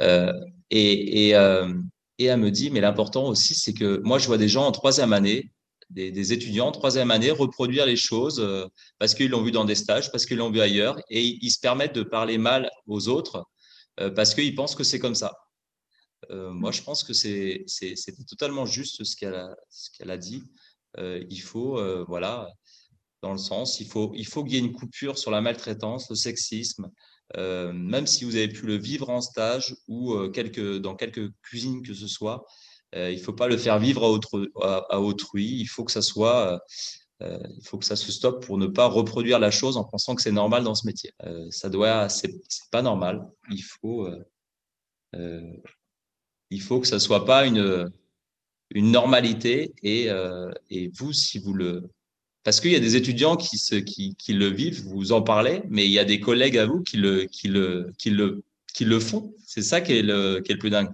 [0.01, 0.33] Euh,
[0.71, 1.35] et, et,
[2.19, 4.73] et elle me dit, mais l'important aussi, c'est que moi, je vois des gens en
[4.73, 5.51] troisième année,
[5.91, 8.67] des, étudiants en troisième année, reproduire les choses euh,
[8.99, 11.61] parce qu'ils l'ont vu dans des stages, parce qu'ils l'ont vu ailleurs, et ils, se
[11.61, 13.45] permettent de parler mal aux autres
[14.01, 15.33] euh, parce qu'ils pensent que c'est comme ça.
[16.31, 17.67] Euh, moi, je pense que c'est
[18.29, 19.55] totalement juste ce qu'elle a,
[19.97, 20.43] qu'elle a, dit.
[20.99, 22.49] Il faut, voilà,
[23.25, 26.17] dans le sens, il faut, faut qu'il y ait une coupure sur la maltraitance, le
[26.17, 26.91] sexisme,
[27.37, 31.83] euh, même si vous avez pu le vivre en stage ou euh, dans quelques cuisines
[31.83, 32.45] que ce soit,
[32.95, 34.21] euh, il ne faut pas le faire vivre
[34.61, 35.59] à, à, autrui.
[35.59, 36.63] Il faut que ça soit,
[37.21, 40.23] il faut que ça se stoppe pour ne pas reproduire la chose en pensant que
[40.23, 41.13] c'est normal dans ce métier.
[41.51, 42.31] ça doit, c'est
[42.71, 43.27] pas normal.
[43.51, 44.07] Il faut,
[45.15, 47.91] il faut que ça soit pas une
[48.75, 50.09] une normalité et,
[50.71, 51.89] et vous, si vous le
[52.45, 55.87] parce qu'il y a des étudiants qui, se, qui, le vivent, vous en parlez, mais
[55.87, 59.01] il y a des collègues à vous qui le, qui le, qui le, qui le
[59.01, 59.35] font.
[59.47, 60.91] C'est ça qui est, le, qui est le plus dingue.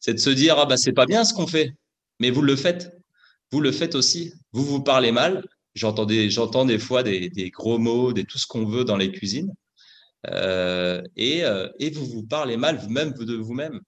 [0.00, 1.74] C'est de se dire, ah bah c'est pas bien ce qu'on fait,
[2.20, 2.94] mais vous le faites.
[3.50, 4.34] Vous le faites aussi.
[4.52, 5.46] Vous vous parlez mal.
[5.74, 8.98] J'entends des, j'entends des fois des, des, gros mots, des tout ce qu'on veut dans
[8.98, 9.52] les cuisines.
[10.30, 13.80] Euh, et, euh, et vous vous parlez mal vous-même de vous-même.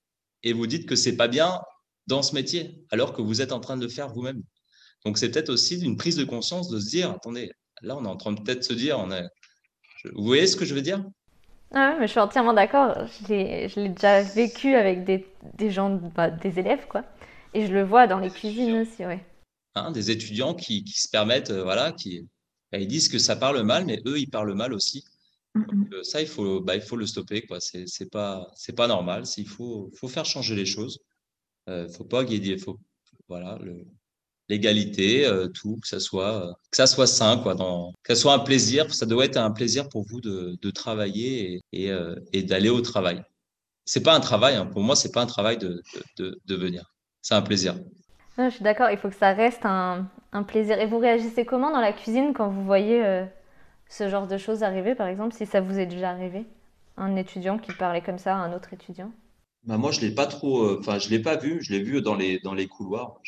[0.42, 1.60] Et vous dites que c'est pas bien
[2.06, 4.42] dans ce métier, alors que vous êtes en train de le faire vous-même.
[5.04, 7.50] Donc, c'est peut-être aussi une prise de conscience de se dire, attendez,
[7.82, 9.26] là, on est en train de peut-être se dire, on est...
[10.14, 11.04] vous voyez ce que je veux dire?
[11.72, 12.94] Ah oui, mais je suis entièrement d'accord.
[13.28, 15.26] Je l'ai déjà vécu avec des,
[15.58, 17.04] des gens, bah, des élèves, quoi.
[17.52, 19.24] Et je le vois dans les cuisines aussi, ouais.
[19.74, 22.28] Hein, des étudiants qui, qui se permettent, euh, voilà, qui
[22.70, 25.04] bah, ils disent que ça parle mal, mais eux, ils parlent mal aussi.
[25.54, 27.58] Donc, euh, ça, il faut, bah, il faut le stopper, quoi.
[27.60, 29.24] C'est pas, c'est pas normal.
[29.36, 31.00] Il faut, faut faire changer les choses.
[31.68, 32.78] Euh, faut pas guider, faut,
[33.28, 33.58] voilà,
[34.48, 38.38] l'égalité, euh, tout, que ça soit que ça soit sain, quoi, que ça soit un
[38.38, 38.92] plaisir.
[38.94, 43.22] Ça doit être un plaisir pour vous de, travailler euh, et d'aller au travail.
[43.86, 44.66] C'est pas un travail, hein.
[44.66, 45.82] pour moi, c'est pas un travail de,
[46.48, 46.94] venir.
[47.22, 47.76] C'est un plaisir.
[48.36, 50.08] je suis d'accord, il faut que ça reste un,
[50.46, 50.78] plaisir.
[50.80, 53.24] Et vous réagissez comment dans la cuisine quand vous voyez
[53.88, 56.44] ce genre de choses arriver, par exemple, si ça vous est déjà arrivé
[56.96, 59.12] Un étudiant qui parlait comme ça à un autre étudiant?
[59.66, 61.62] Bah moi, je l'ai pas trop, enfin, je l'ai pas vu.
[61.62, 63.20] Je l'ai vu dans les dans les couloirs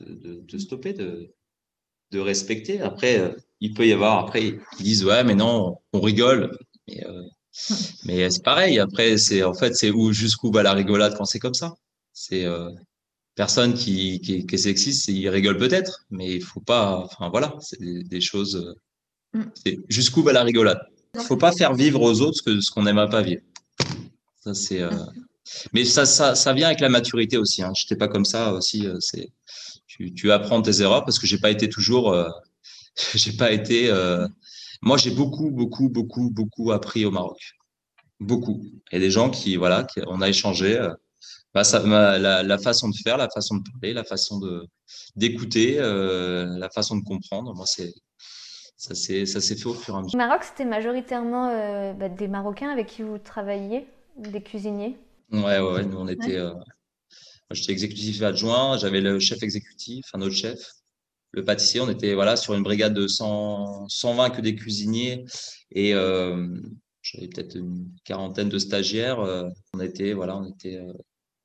[0.00, 1.32] de, de stopper, de,
[2.12, 2.80] de respecter.
[2.80, 4.46] Après, euh, il peut y avoir, après,
[4.78, 6.56] ils disent, ouais, mais non, on rigole.
[6.88, 7.22] Mais, euh,
[8.04, 8.78] Mais c'est pareil.
[8.78, 11.74] Après, c'est en fait, c'est où jusqu'où va la rigolade quand c'est comme ça.
[12.12, 12.70] C'est euh,
[13.34, 16.98] personne qui, qui, qui, est sexiste, il rigole peut-être, mais il faut pas.
[17.04, 18.74] Enfin voilà, c'est des, choses.
[19.32, 19.44] Mm.
[19.88, 20.80] Jusqu'où va la rigolade
[21.14, 23.42] Il faut pas faire vivre aux autres ce que ce qu'on n'aime pas vivre.
[24.40, 24.82] Ça c'est.
[24.82, 24.90] Euh,
[25.72, 27.62] mais ça, ça, vient avec la maturité aussi.
[27.62, 27.72] Hein.
[27.76, 28.86] Je n'étais pas comme ça aussi.
[28.86, 28.98] Euh,
[29.86, 32.12] tu, apprends tes erreurs parce que j'ai pas été toujours.
[32.12, 32.28] Euh,
[33.38, 33.90] pas été.
[33.90, 34.26] Euh...
[34.82, 37.38] Moi, j'ai beaucoup, beaucoup, beaucoup, beaucoup appris au Maroc.
[38.20, 38.62] Beaucoup.
[38.92, 40.78] Et des gens qui, voilà, on a échangé.
[41.54, 44.40] Bah, la, façon de faire, la façon de parler, la façon
[45.16, 47.54] d'écouter, la façon de comprendre.
[47.54, 50.14] Moi, ça s'est fait au fur et à mesure.
[50.14, 53.86] Au Maroc, c'était majoritairement bah, des Marocains avec qui vous travailliez,
[54.18, 54.98] des cuisiniers?
[55.32, 56.36] Ouais, ouais, nous on était.
[56.36, 56.52] Euh,
[57.50, 60.58] j'étais exécutif adjoint, j'avais le chef exécutif, un autre chef,
[61.32, 61.80] le pâtissier.
[61.80, 65.24] On était voilà sur une brigade de 100, 120 que des cuisiniers
[65.72, 66.48] et euh,
[67.02, 69.20] j'avais peut-être une quarantaine de stagiaires.
[69.20, 70.80] Euh, on était voilà, on était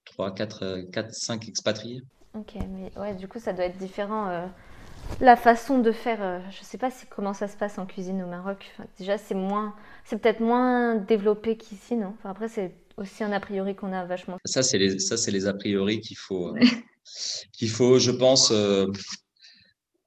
[0.05, 2.01] 3, 4, 4, 5 expatriés.
[2.33, 4.29] Ok, mais ouais, du coup ça doit être différent.
[4.29, 4.47] Euh,
[5.19, 8.27] la façon de faire, je sais pas si, comment ça se passe en cuisine au
[8.27, 8.71] Maroc.
[8.73, 12.15] Enfin, déjà, c'est moins, c'est peut-être moins développé qu'ici, non?
[12.19, 14.38] Enfin, Après, c'est aussi un a priori qu'on a vachement.
[14.45, 16.60] Ça, c'est les, ça, c'est les a priori qu'il faut, euh,
[17.54, 18.88] qu'il faut, je pense, euh,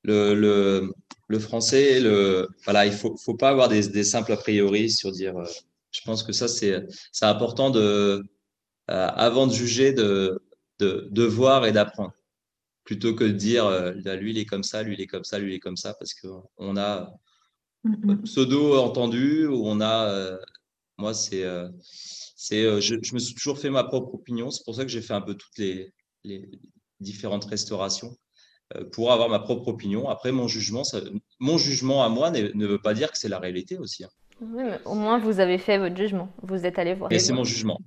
[0.03, 0.93] le, le,
[1.29, 5.13] le, français, le, voilà, il faut, faut pas avoir des, des simples a priori sur
[5.13, 5.37] dire.
[5.37, 5.47] Euh,
[5.93, 8.25] je pense que ça, c'est, c'est important de,
[8.89, 10.43] avant de juger, de,
[10.81, 12.13] de, de voir et d'apprendre
[12.83, 13.71] plutôt que de dire
[14.21, 15.95] lui il est comme ça, lui il est comme ça, lui il est comme ça,
[15.95, 17.15] parce qu'on a
[17.85, 18.23] mm, mm.
[18.25, 20.37] pseudo entendu ou on a,
[20.99, 21.45] moi c'est
[22.45, 24.51] c'est, euh, je, me suis toujours fait ma propre opinion.
[24.51, 25.93] C'est pour ça que j'ai fait un peu toutes les,
[27.01, 28.17] différentes restaurations
[28.75, 30.11] euh, pour avoir ma propre opinion.
[30.11, 31.01] Après, mon jugement, ça,
[31.39, 34.05] mon jugement à moi ne, veut pas dire que c'est la réalité aussi.
[34.05, 34.11] Hein.
[34.43, 36.29] Oui, mais au moins, vous avez fait votre jugement.
[36.43, 37.11] Vous êtes allé voir.
[37.13, 37.79] Et c'est mon jugement.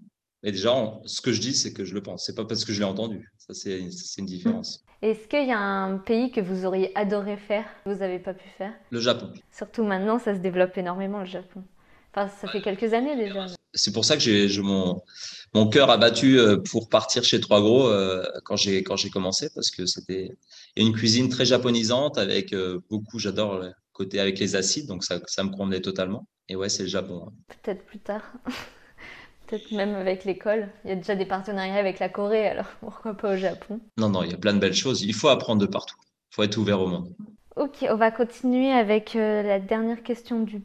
[0.42, 2.26] Et déjà, ce que je dis, c'est que je le pense.
[2.26, 3.32] C'est pas parce que je l'ai entendu.
[3.38, 3.80] Ça, c'est
[4.18, 4.84] une différence.
[5.04, 8.34] Est-ce qu'il y a un pays que vous auriez adoré faire, que vous n'avez pas
[8.34, 8.74] pu faire?
[8.90, 9.32] Le Japon.
[9.52, 11.64] Surtout maintenant, ça se développe énormément, le Japon.
[12.18, 13.46] Enfin, ça fait quelques années déjà
[13.78, 15.02] c'est pour ça que j'ai mon,
[15.54, 19.10] mon cœur a battu euh, pour partir chez Trois Gros euh, quand j'ai quand j'ai
[19.10, 20.32] commencé parce que c'était
[20.76, 25.20] une cuisine très japonisante avec euh, beaucoup, j'adore le côté avec les acides, donc ça,
[25.26, 26.28] ça me convenait totalement.
[26.50, 27.26] Et ouais, c'est le Japon.
[27.28, 27.34] Hein.
[27.64, 28.34] Peut-être plus tard.
[29.48, 30.70] Peut-être même avec l'école.
[30.84, 33.80] Il y a déjà des partenariats avec la Corée, alors pourquoi pas au Japon?
[33.98, 35.02] Non, non, il y a plein de belles choses.
[35.02, 35.98] Il faut apprendre de partout.
[36.32, 37.16] Il faut être ouvert au monde.
[37.56, 40.62] Ok, on va continuer avec la dernière question du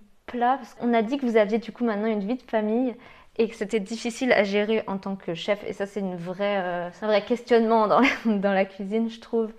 [0.80, 2.94] on a dit que vous aviez du coup maintenant une vie de famille
[3.36, 5.62] et que c'était difficile à gérer en tant que chef.
[5.66, 9.52] Et ça, c'est euh, un vrai questionnement dans la, dans la cuisine, je trouve.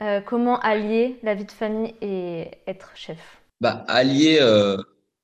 [0.00, 3.18] Euh, comment allier la vie de famille et être chef?
[3.60, 4.76] Bah, Allier, euh,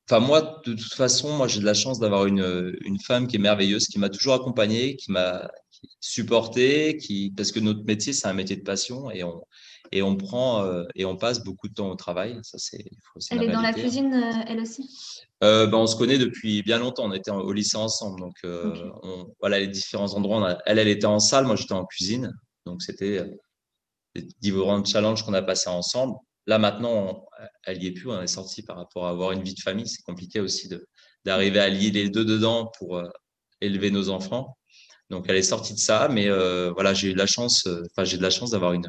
[0.08, 3.36] enfin moi, de toute façon, moi j'ai de la chance d'avoir une, une femme qui
[3.36, 5.50] est merveilleuse, qui m'a toujours accompagné, qui m'a
[6.00, 9.42] supporté, qui, parce que notre métier, c'est un métier de passion et on,
[9.92, 12.38] et on prend euh, et on passe beaucoup de temps au travail.
[12.42, 12.84] Ça, c'est,
[13.30, 14.88] elle est dans la cuisine, euh, elle aussi?
[15.42, 17.06] Euh, ben, On se connaît depuis bien longtemps.
[17.06, 18.20] On était au lycée ensemble.
[18.20, 20.58] Donc, on, voilà les différents endroits.
[20.66, 22.32] elle, elle était en salle, moi, j'étais en cuisine.
[22.66, 23.24] Donc, c'était
[24.14, 26.16] des différents challenges qu'on a passés ensemble.
[26.46, 27.26] Là, maintenant,
[27.64, 28.10] elle n'y est plus.
[28.10, 29.86] On est sorti par rapport à avoir une vie de famille.
[29.86, 30.86] C'est compliqué aussi de,
[31.24, 33.02] d'arriver à lier les deux dedans pour
[33.60, 34.57] élever nos enfants.
[35.10, 37.82] Donc elle est sortie de ça, mais euh, voilà, j'ai eu de la chance, euh,
[37.90, 38.88] enfin j'ai de la chance d'avoir une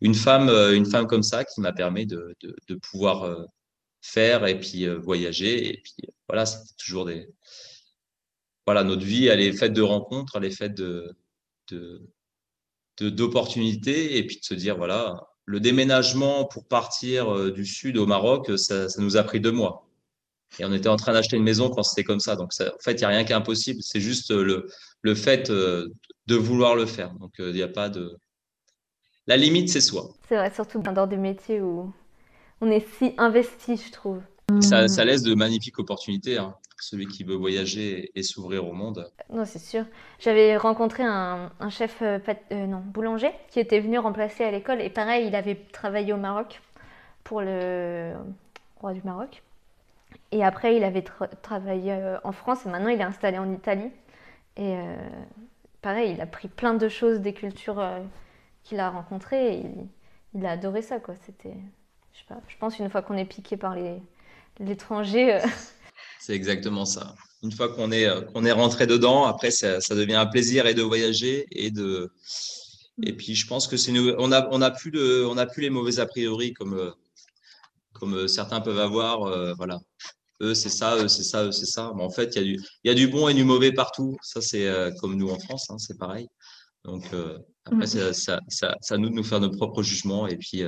[0.00, 2.34] une femme, euh, une femme comme ça qui m'a permis de,
[2.68, 3.46] de, pouvoir
[4.00, 5.94] faire et puis voyager et puis
[6.28, 7.28] voilà, c'est toujours des
[8.66, 11.14] voilà, notre vie, elle est faite de rencontres, elle est faite de
[13.00, 18.58] d'opportunités et puis de se dire voilà, le déménagement pour partir du sud au Maroc,
[18.58, 19.87] ça nous a pris deux mois.
[20.58, 22.36] Et on était en train d'acheter une maison quand c'était comme ça.
[22.36, 23.80] Donc, en fait, il n'y a rien qui est impossible.
[23.82, 24.68] C'est juste le,
[25.02, 25.88] le fait euh,
[26.26, 27.12] de vouloir le faire.
[27.14, 28.16] Donc, il n'y a pas de.
[29.26, 30.08] La limite, c'est soi.
[30.28, 31.92] C'est vrai, surtout dans des métiers où
[32.60, 34.20] on est si investi, je trouve.
[34.60, 36.38] Ça, ça laisse de magnifiques opportunités.
[36.38, 36.54] Hein.
[36.80, 39.10] Celui qui veut voyager et s'ouvrir au monde.
[39.32, 39.84] Non, c'est sûr.
[40.20, 42.18] J'avais rencontré un, un chef euh,
[42.52, 44.80] euh, non, boulanger qui était venu remplacer à l'école.
[44.80, 46.62] Et pareil, il avait travaillé au Maroc
[47.24, 48.14] pour le
[48.80, 49.42] roi du Maroc.
[50.30, 51.04] Et après, il avait
[51.42, 53.90] travaillé euh, en France et maintenant il est installé en Italie.
[54.56, 54.96] Et euh,
[55.80, 58.00] pareil, il a pris plein de choses des cultures euh,
[58.64, 59.62] qu'il a rencontrées
[60.34, 61.00] il, a adoré ça.
[61.00, 61.14] Quoi.
[61.44, 63.74] Je, pense une fois qu'on est piqué par
[64.60, 65.40] l'étranger.
[66.20, 67.14] C'est exactement ça.
[67.42, 70.82] Une fois qu'on est, qu'on est rentré dedans, après, ça, devient un plaisir et de
[70.82, 72.12] voyager et de.
[73.04, 76.92] Et puis, je pense que c'est on a, plus plus les mauvais a priori comme,
[77.98, 79.54] comme certains peuvent avoir.
[79.56, 79.78] voilà
[80.40, 81.92] eux, c'est ça, eux, c'est ça, eux, c'est ça.
[81.96, 84.16] Mais en fait, il y, a du, y a du bon et du mauvais partout.
[84.22, 84.68] Ça, c'est
[85.00, 86.28] comme nous en France, hein, c'est pareil.
[86.84, 87.04] Donc,
[87.64, 88.12] après, mm.
[88.12, 90.62] ça, ça, ça, nous de nous faire nos propres jugements et puis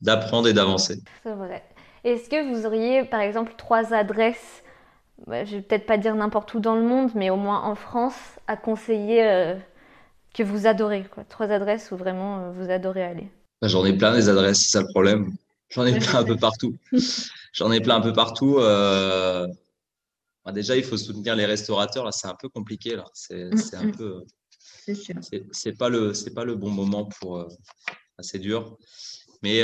[0.00, 0.96] d'apprendre et d'avancer.
[1.22, 1.62] C'est vrai.
[2.04, 4.62] Est-ce que vous auriez, par exemple, trois adresses,
[5.26, 7.74] bah, je vais peut-être pas dire n'importe où dans le monde, mais au moins en
[7.74, 9.54] France, à conseiller euh,
[10.32, 11.24] que vous adorez quoi?
[11.28, 13.28] Trois adresses où vraiment euh, vous adorez aller
[13.60, 15.32] bah, J'en ai plein des adresses, c'est ça le problème.
[15.70, 16.76] J'en ai plein un peu partout.
[17.52, 18.58] J'en ai plein un peu partout.
[18.58, 19.46] Euh,
[20.44, 22.04] bah, déjà, il faut soutenir les restaurateurs.
[22.04, 22.96] Là, c'est un peu compliqué.
[22.96, 23.96] Là, c'est mm, un mm.
[23.96, 24.24] peu.
[25.52, 27.46] C'est pas le c'est pas le bon moment pour.
[28.18, 28.76] c'est dur.
[29.42, 29.62] Mais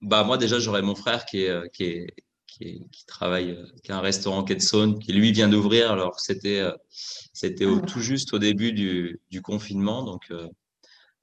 [0.00, 2.06] bah moi déjà j'aurais mon frère qui est qui est
[2.46, 5.92] qui, travaille, qui a un restaurant quai de Saône, qui lui vient d'ouvrir.
[5.92, 6.64] Alors c'était
[7.32, 7.86] c'était ah.
[7.86, 10.32] tout juste au début du, du confinement, donc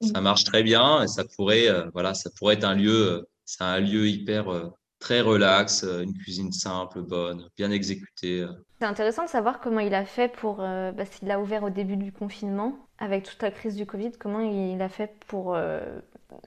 [0.00, 3.80] ça marche très bien et ça pourrait voilà ça pourrait être un lieu c'est un
[3.80, 8.46] lieu hyper très relax, une cuisine simple, bonne, bien exécutée.
[8.80, 11.96] C'est intéressant de savoir comment il a fait pour parce qu'il a ouvert au début
[11.96, 14.12] du confinement avec toute la crise du Covid.
[14.18, 15.56] Comment il a fait pour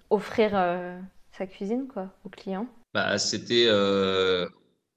[0.10, 0.52] offrir
[1.40, 3.66] sa cuisine quoi, aux clients bah, C'était.
[3.68, 4.48] Euh,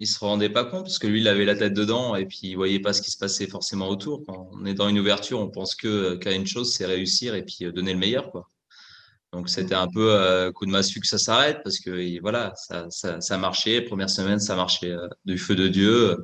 [0.00, 2.40] il se rendait pas compte parce que lui, il avait la tête dedans et puis
[2.42, 4.24] il voyait pas ce qui se passait forcément autour.
[4.26, 7.44] Quand on est dans une ouverture, on pense que qu'à une chose, c'est réussir et
[7.44, 8.32] puis euh, donner le meilleur.
[8.32, 8.48] Quoi.
[9.32, 12.86] Donc c'était un peu euh, coup de massue que ça s'arrête parce que voilà, ça,
[12.90, 13.80] ça, ça, marchait.
[13.80, 16.18] Première semaine, ça marchait euh, du feu de Dieu.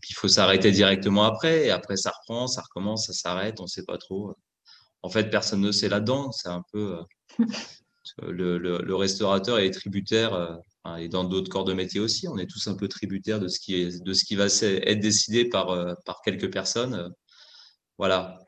[0.00, 1.66] Puis il faut s'arrêter directement après.
[1.66, 3.60] Et après, ça reprend, ça recommence, ça s'arrête.
[3.60, 4.34] On sait pas trop.
[5.02, 6.32] En fait, personne ne sait là-dedans.
[6.32, 6.98] C'est un peu.
[8.22, 12.66] le, restaurateur est tributaire, euh, et dans d'autres corps de métier aussi, on est tous
[12.68, 15.94] un peu tributaires de ce qui, est, de ce qui va être décidé par, euh,
[16.04, 17.12] par quelques personnes.
[17.98, 18.38] Voilà.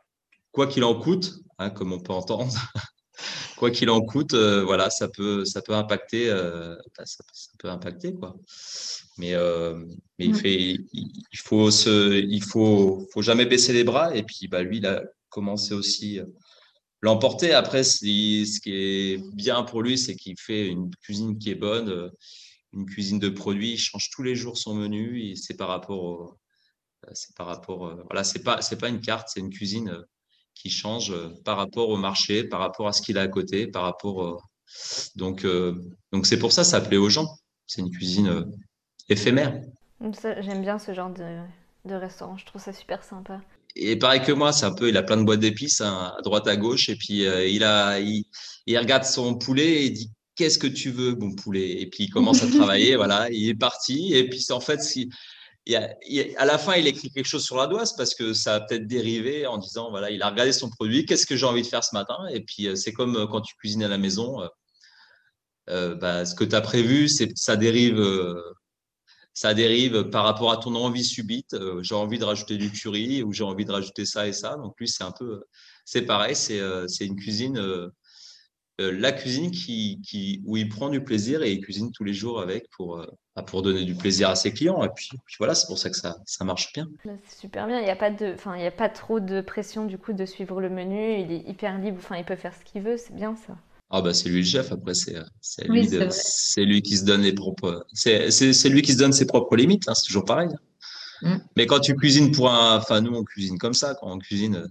[0.52, 2.52] Quoi qu'il en coûte, hein, comme on peut entendre,
[3.56, 7.24] quoi qu'il en coûte, euh, voilà, ça peut, ça peut impacter, bah, ça,
[7.58, 8.36] peut impacter quoi.
[9.18, 9.34] Mais,
[10.18, 14.14] mais il, fait, il, faut se, il faut, faut jamais baisser les bras.
[14.16, 16.20] Et puis, bah, lui, il a commencé aussi
[17.02, 17.52] l'emporter.
[17.52, 21.88] Après, ce qui est bien pour lui, c'est qu'il fait une cuisine qui est bonne,
[21.88, 22.08] euh,
[22.72, 23.72] une cuisine de produits.
[23.72, 25.34] Il change tous les jours son menu.
[25.36, 26.36] C'est par rapport
[27.06, 30.04] euh, c'est par rapport, euh, voilà, c'est pas, c'est pas une carte, c'est une cuisine
[30.60, 33.82] qui change par rapport au marché, par rapport à ce qu'il a à côté, par
[33.82, 34.42] rapport.
[35.16, 35.46] donc,
[36.12, 37.28] donc c'est pour ça, ça plaît aux gens.
[37.66, 38.46] C'est une cuisine
[39.08, 39.60] éphémère.
[40.40, 41.40] J'aime bien ce genre de,
[41.84, 42.36] de restaurant.
[42.36, 43.40] Je trouve ça super sympa
[43.76, 46.22] et pareil que moi, c'est un peu, il a plein de boîtes d'épices hein, à
[46.22, 48.24] droite à gauche, et puis euh, il a, il,
[48.78, 52.10] regarde son poulet et il dit qu'est-ce que tu veux, bon poulet, et puis il
[52.10, 55.10] commence à travailler, voilà, il est parti, et puis en fait, si,
[55.76, 55.96] a,
[56.36, 58.86] à la fin, il écrit quelque chose sur la doise parce que ça a peut-être
[58.86, 61.84] dérivé en disant voilà, il a regardé son produit, qu'est-ce que j'ai envie de faire
[61.84, 64.40] ce matin, et puis euh, c'est comme euh, quand tu cuisines à la maison.
[65.66, 68.00] bah, ce que tu as prévu, ça dérive
[69.34, 71.54] ça dérive par rapport à ton envie subite.
[71.54, 74.56] Euh, j'ai envie de rajouter du curry ou j'ai envie de rajouter ça et ça.
[74.56, 75.44] Donc lui, c'est un peu,
[75.84, 77.88] c'est pareil, c'est euh, une cuisine, euh,
[78.80, 82.40] la cuisine qui, qui, où il prend du plaisir et il cuisine tous les jours
[82.40, 83.04] avec pour,
[83.36, 84.82] bah, pour donner du plaisir à ses clients.
[84.82, 86.88] Et puis, voilà, c'est pour ça que ça, ça marche bien.
[87.04, 87.78] C'est super bien.
[87.80, 90.24] Il n'y a pas de, enfin, il a pas trop de pression du coup de
[90.24, 91.20] suivre le menu.
[91.20, 91.98] Il est hyper libre.
[91.98, 92.96] Enfin, il peut faire ce qu'il veut.
[92.96, 93.56] C'est bien ça.
[93.90, 95.16] Ah bah c'est lui le chef, après c'est
[95.66, 95.82] lui,
[96.58, 99.94] lui, qui se donne les propres c'est lui qui se donne ses propres limites, hein,
[99.94, 100.48] c'est toujours pareil.
[101.22, 101.38] Mm.
[101.56, 104.70] Mais quand tu cuisines pour un enfin nous on cuisine comme ça, quand on cuisine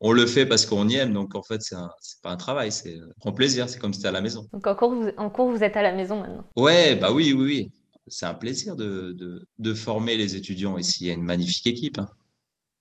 [0.00, 1.76] on le fait parce qu'on y aime, donc en fait c'est
[2.22, 4.46] pas un travail, c'est prend plaisir, c'est comme si c'était à la maison.
[4.52, 6.44] Donc en cours, vous, en cours vous êtes à la maison maintenant?
[6.56, 7.72] Ouais, bah oui oui oui.
[8.06, 11.66] C'est un plaisir de, de, de, former les étudiants ici, il y a une magnifique
[11.66, 11.98] équipe.
[11.98, 12.08] Hein.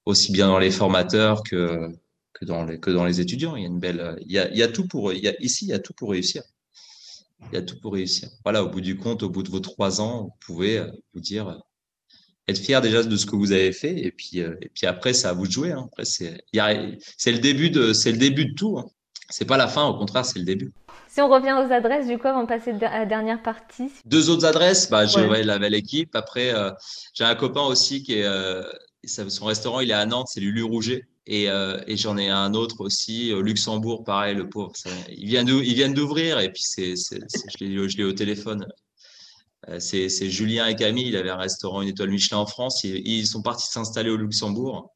[0.05, 1.91] Aussi bien dans les formateurs que
[2.39, 3.55] que dans les, que dans les étudiants.
[3.55, 5.27] Il y a une belle, il y a, il y a tout pour, il y
[5.27, 6.43] a, ici, il y a tout pour réussir.
[7.51, 8.29] Il y a tout pour réussir.
[8.43, 11.21] Voilà, au bout du compte, au bout de vos trois ans, vous pouvez euh, vous
[11.21, 11.57] dire, euh,
[12.49, 15.13] être fier déjà de ce que vous avez fait, et puis, euh, et puis après,
[15.13, 15.71] c'est à vous de jouer.
[15.71, 15.87] Hein.
[15.87, 16.43] Après, c'est,
[17.17, 18.77] c'est le début de, c'est le début de tout.
[18.77, 18.85] Hein.
[19.29, 20.71] C'est pas la fin, au contraire, c'est le début.
[21.07, 23.91] Si on revient aux adresses, du coup, on va passer à la dernière partie.
[24.05, 26.15] Deux autres adresses, bah, j'ai la belle équipe.
[26.15, 26.53] Après,
[27.13, 28.27] j'ai un copain aussi qui est,
[29.05, 31.05] son restaurant, il est à Nantes, c'est Lulu Rouget.
[31.31, 34.73] Euh, et, j'en ai un autre aussi, au Luxembourg, pareil, le pauvre.
[35.09, 38.67] il vient viennent d'ouvrir et puis c'est, je l'ai au téléphone.
[39.67, 42.83] Euh, c'est, Julien et Camille, il avait un restaurant, une étoile Michelin en France.
[42.83, 44.93] Ils, sont partis s'installer au Luxembourg.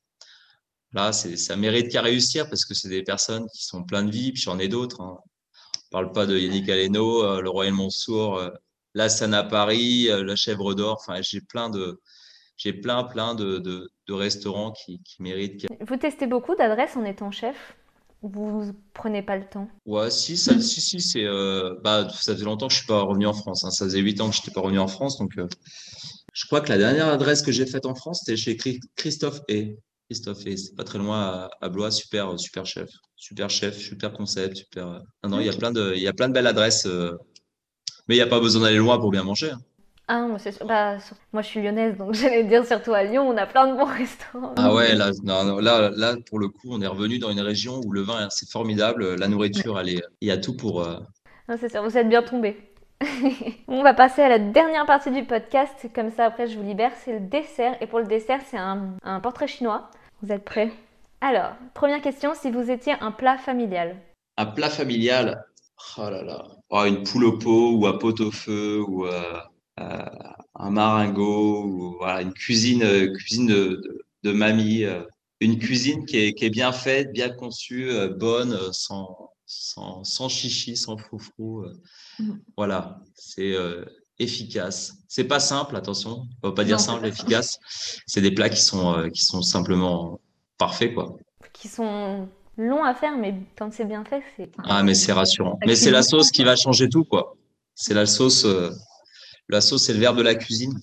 [0.94, 4.32] Là, ça mérite qu'à réussir parce que c'est des personnes qui sont pleines de vie.
[4.32, 5.02] Puis j'en ai d'autres.
[5.02, 5.18] Hein.
[5.88, 8.42] On parle pas de Yannick Aleno, euh, le Royal Monsour,
[8.94, 10.98] la Seine à Paris, la Chèvre d'Or.
[11.00, 12.02] Enfin, j'ai plein de,
[12.58, 15.68] j'ai plein, plein de, de, restaurants qui, qui, méritent.
[15.82, 17.76] Vous testez beaucoup d'adresses en étant chef?
[18.24, 22.46] Vous prenez pas le temps Ouais, si, ça, si, si, c'est, euh, bah, ça faisait
[22.46, 23.64] longtemps que je suis pas revenu en France.
[23.64, 23.72] Hein.
[23.72, 25.48] Ça faisait huit ans que je n'étais pas revenu en France, donc euh,
[26.34, 28.58] Je crois que la dernière adresse que j'ai faite en France, c'était chez
[28.96, 29.78] Christophe et
[30.10, 34.58] Christophe et c'est pas très loin à, Blois, super, super chef, super chef, super concept,
[34.58, 35.02] super.
[35.24, 36.86] Non, non, il y a plein de, il y a plein de belles adresses,
[38.08, 39.52] mais il n'y a pas besoin d'aller loin pour bien manger.
[39.52, 39.62] Hein.
[40.08, 40.98] Ah, moi, bah,
[41.32, 43.86] moi je suis lyonnaise, donc j'allais dire surtout à Lyon, on a plein de bons
[43.98, 44.54] restaurants.
[44.58, 47.92] Ah ouais, là, là, là, pour le coup, on est revenu dans une région où
[47.92, 50.82] le vin, c'est formidable, la nourriture, elle est, il y a tout pour.
[50.82, 51.00] Euh,
[51.58, 52.58] c'est sûr, vous êtes bien tombé.
[53.68, 56.92] on va passer à la dernière partie du podcast, comme ça après je vous libère,
[57.04, 57.76] c'est le dessert.
[57.82, 59.90] Et pour le dessert, c'est un, un portrait chinois.
[60.22, 60.72] Vous êtes prêts?
[61.22, 63.96] Alors, première question, si vous étiez un plat familial.
[64.38, 65.46] Un plat familial?
[65.98, 66.46] Oh là là.
[66.70, 69.06] Oh, une poule au pot ou un pot au feu ou.
[69.06, 69.40] Euh,
[69.78, 75.04] un maringot ou voilà, une cuisine, euh, cuisine de, de, mamie, euh,
[75.40, 80.78] une cuisine qui est, qui est, bien faite, bien conçue, bonne, sans, sans, sans chichi,
[80.78, 81.66] sans froufrou.
[82.20, 82.34] Mmh.
[82.56, 83.54] Voilà, c'est
[84.20, 84.94] efficace.
[85.10, 87.60] C'est pas simple, attention, on va pas dire simple, efficace.
[88.08, 90.22] C'est des plats qui sont, qui sont simplement
[90.58, 91.18] parfaits, quoi.
[91.52, 94.50] Qui sont longs à faire, mais quand c'est bien fait, c'est.
[94.64, 95.60] Ah, mais c'est rassurant.
[95.66, 97.36] Mais c'est la sauce qui va changer tout, quoi.
[97.76, 98.48] C'est la sauce.
[99.50, 100.74] La sauce, c'est le verbe de la cuisine.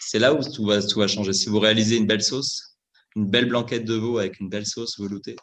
[0.00, 1.32] C'est là où tout va, tout va changer.
[1.32, 2.76] Si vous réalisez une belle sauce,
[3.14, 5.36] une belle blanquette de veau avec une belle sauce veloutée,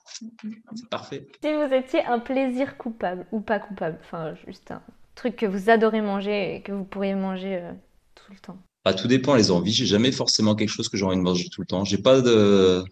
[0.76, 1.28] c'est parfait.
[1.44, 4.82] Si vous étiez un plaisir coupable ou pas coupable, enfin juste un
[5.16, 7.72] truc que vous adorez manger et que vous pourriez manger euh,
[8.16, 8.58] tout le temps.
[8.86, 9.72] Bah, tout dépend les envies.
[9.72, 11.86] J'ai jamais forcément quelque chose que j'ai envie de manger tout le temps.
[11.86, 12.84] J'ai pas de.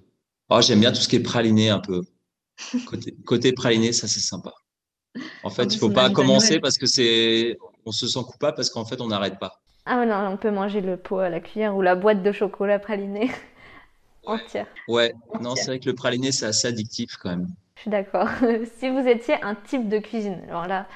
[0.49, 2.01] Oh, j'aime bien tout ce qui est praliné un peu.
[2.85, 4.53] Côté, côté praliné, ça c'est sympa.
[5.43, 8.85] En fait, il faut pas commencer parce que c'est, on se sent coupable parce qu'en
[8.85, 9.60] fait, on n'arrête pas.
[9.85, 12.79] Ah non, on peut manger le pot à la cuillère ou la boîte de chocolat
[12.79, 13.31] praliné
[14.25, 14.67] entière.
[14.87, 17.47] Ouais, non, c'est vrai que le praliné, c'est assez addictif quand même.
[17.75, 18.27] Je suis d'accord.
[18.79, 20.87] si vous étiez un type de cuisine, alors là,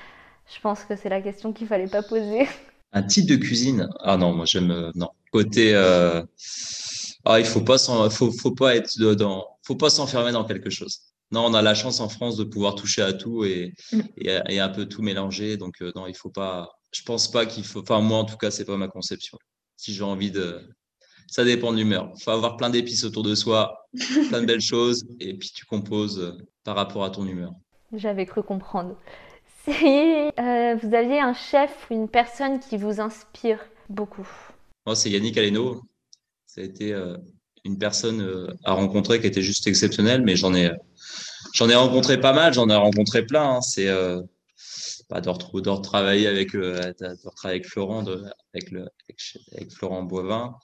[0.54, 2.48] je pense que c'est la question qu'il fallait pas poser.
[2.94, 3.90] Un type de cuisine?
[4.00, 5.10] Ah non, moi j'aime euh, non.
[5.32, 6.24] Côté euh...
[7.26, 7.78] ah, il faut pas
[8.10, 11.00] faut, faut pas être dedans, faut pas s'enfermer dans quelque chose.
[11.32, 14.02] Non, on a la chance en France de pouvoir toucher à tout et, mm.
[14.18, 15.58] et, un peu tout mélanger.
[15.58, 17.82] Donc euh, non, il faut pas je pense pas qu'il faut.
[17.82, 19.38] Enfin, moi, en tout cas, c'est pas ma conception.
[19.76, 20.62] Si j'ai envie de.
[21.28, 22.12] Ça dépend de l'humeur.
[22.16, 23.88] Il faut avoir plein d'épices autour de soi,
[24.30, 27.52] plein de belles choses, et puis tu composes euh, par rapport à ton humeur.
[27.92, 28.96] J'avais cru comprendre.
[29.64, 29.72] Si
[30.40, 34.28] euh, vous aviez un chef ou une personne qui vous inspire beaucoup?
[34.86, 35.82] Moi, c'est Yannick Aleno.
[36.46, 37.18] Ça a été euh,
[37.66, 40.72] une personne à rencontrer qui était juste exceptionnelle, mais j'en ai,
[41.54, 43.56] j'en ai rencontré pas mal, j'en ai rencontré plein.
[43.56, 43.62] Hein.
[43.62, 43.90] C'est
[45.12, 46.28] avec, euh, de retravailler
[47.44, 48.06] avec Florent,
[48.54, 50.56] avec, Florent Boivin,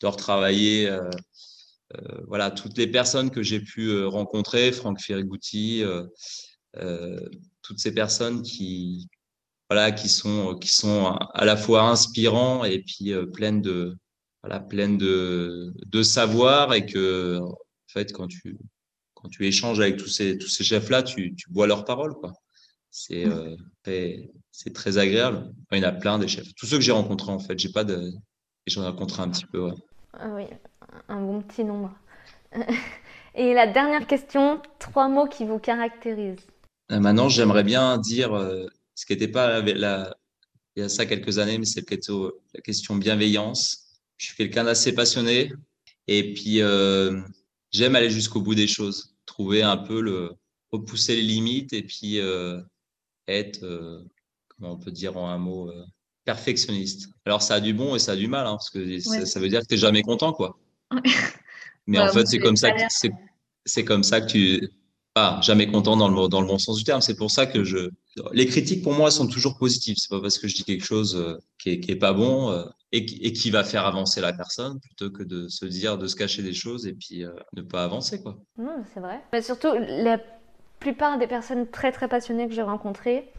[0.00, 1.10] de retravailler euh,
[1.96, 5.82] euh, voilà, toutes les personnes que j'ai pu rencontrer, Franck Ferrigouti,
[7.62, 9.08] toutes ces personnes qui,
[9.68, 12.84] sont, à la fois inspirants et
[13.32, 13.96] pleines de,
[14.42, 14.64] voilà,
[16.02, 17.58] savoir et que, en
[17.88, 18.56] fait, quand tu,
[19.14, 22.14] quand tu échanges avec tous ces, tous ces chefs-là, tu, tu bois leurs paroles.
[22.14, 22.32] Quoi.
[22.90, 25.52] C'est euh, très, agréable.
[25.70, 26.52] il y en a plein des chefs.
[26.56, 28.12] Tous ceux que j'ai rencontrés, en fait, j'ai pas de.
[28.66, 29.70] J'en ai rencontré un petit peu.
[30.12, 30.44] Ah oui,
[31.08, 31.94] un bon petit nombre.
[33.34, 36.46] Et la dernière question, trois mots qui vous caractérisent.
[36.90, 40.14] Euh, maintenant, j'aimerais bien dire euh, ce qui n'était pas la,
[40.74, 44.00] il y a ça quelques années, mais c'est plutôt la question bienveillance.
[44.18, 45.52] Je suis quelqu'un d'assez passionné
[46.08, 46.60] et puis
[47.70, 50.32] j'aime aller jusqu'au bout des choses, trouver un peu le
[50.72, 52.20] repousser les limites et puis
[53.34, 54.02] être, euh,
[54.48, 55.84] comment on peut dire en un mot, euh,
[56.24, 57.08] perfectionniste.
[57.24, 59.48] Alors ça a du bon et ça a du mal, hein, parce que ça, veut
[59.48, 60.58] dire que tu n'es jamais content, quoi.
[61.86, 62.82] Mais en fait, c'est comme ça que
[63.64, 64.68] c'est comme ça que tu
[65.12, 67.00] pas jamais content dans le dans le bon sens du terme.
[67.00, 67.90] C'est pour ça que je
[68.32, 69.96] les critiques pour moi sont toujours positives.
[69.98, 72.52] C'est pas parce que je dis quelque chose euh, qui est, qui est pas bon
[72.92, 76.14] et, et, qui va faire avancer la personne plutôt que de se dire de se
[76.14, 78.38] cacher des choses et puis ne pas avancer quoi.
[78.94, 79.20] c'est vrai.
[79.32, 80.20] Mais surtout la
[80.80, 83.30] plupart des personnes très très passionnées que j'ai rencontrées,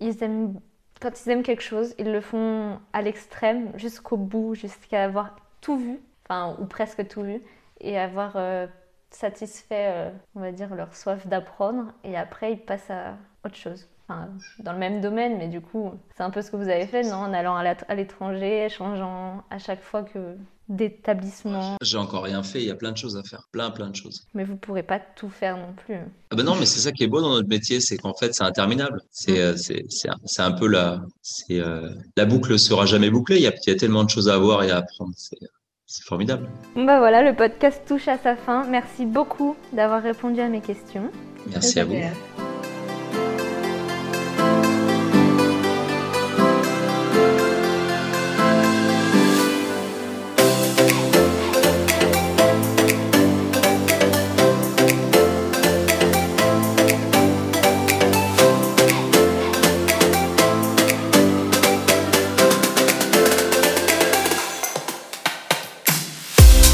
[0.00, 0.60] ils aiment,
[1.00, 5.78] quand ils aiment quelque chose, ils le font à l'extrême, jusqu'au bout, jusqu'à avoir tout
[5.78, 7.42] vu, enfin, ou presque tout vu,
[7.80, 8.66] et avoir euh,
[9.10, 13.88] satisfait, euh, on va dire, leur soif d'apprendre, et après ils passent à autre chose.
[14.10, 16.86] Enfin, dans le même domaine, mais du coup, c'est un peu ce que vous avez
[16.86, 17.16] fait, non?
[17.16, 20.36] En allant à l'étranger, changeant à chaque fois que
[20.68, 23.88] d'établissement J'ai encore rien fait, il y a plein de choses à faire, plein plein
[23.88, 24.26] de choses.
[24.34, 25.96] Mais vous pourrez pas tout faire non plus.
[26.30, 28.34] Ah ben non, mais c'est ça qui est beau dans notre métier, c'est qu'en fait
[28.34, 29.00] c'est interminable.
[29.10, 29.36] C'est mm.
[29.36, 31.02] euh, c'est un, peu la,
[31.50, 34.28] euh, la boucle sera jamais bouclée, il y, a, il y a tellement de choses
[34.28, 35.12] à voir et à apprendre.
[35.16, 36.48] C'est formidable.
[36.76, 38.64] Bah voilà, le podcast touche à sa fin.
[38.64, 41.10] Merci beaucoup d'avoir répondu à mes questions.
[41.52, 41.96] Merci à vous.